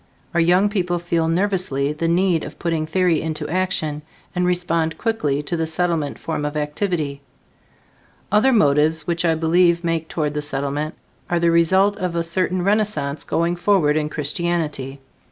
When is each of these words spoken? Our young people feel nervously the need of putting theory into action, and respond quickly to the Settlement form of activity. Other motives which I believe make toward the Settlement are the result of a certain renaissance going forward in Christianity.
Our 0.33 0.39
young 0.39 0.67
people 0.67 0.97
feel 0.97 1.27
nervously 1.27 1.93
the 1.93 2.07
need 2.07 2.43
of 2.43 2.57
putting 2.57 2.87
theory 2.87 3.21
into 3.21 3.47
action, 3.47 4.01
and 4.33 4.47
respond 4.47 4.97
quickly 4.97 5.43
to 5.43 5.55
the 5.55 5.67
Settlement 5.67 6.17
form 6.17 6.43
of 6.43 6.57
activity. 6.57 7.21
Other 8.31 8.51
motives 8.51 9.05
which 9.05 9.23
I 9.25 9.35
believe 9.35 9.83
make 9.83 10.07
toward 10.07 10.33
the 10.33 10.41
Settlement 10.41 10.95
are 11.29 11.39
the 11.39 11.51
result 11.51 11.97
of 11.97 12.15
a 12.15 12.23
certain 12.23 12.63
renaissance 12.63 13.23
going 13.23 13.55
forward 13.55 13.95
in 13.95 14.09
Christianity. 14.09 14.99